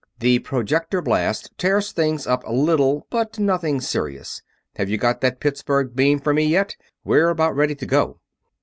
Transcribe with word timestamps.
The 0.17 0.39
projector 0.39 0.99
blast 0.99 1.55
tears 1.59 1.91
things 1.91 2.25
up 2.25 2.43
a 2.47 2.51
little, 2.51 3.05
but 3.11 3.37
nothing 3.37 3.79
serious. 3.79 4.41
Have 4.77 4.89
you 4.89 4.97
got 4.97 5.21
that 5.21 5.39
Pittsburgh 5.39 5.95
beam 5.95 6.17
for 6.17 6.33
me 6.33 6.45
yet? 6.45 6.75
We're 7.03 7.29
about 7.29 7.55
ready 7.55 7.75
to 7.75 7.85
go." 7.85 8.19